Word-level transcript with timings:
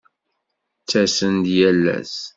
Ttasen-d 0.81 1.45
yal 1.57 1.83
ass. 1.97 2.15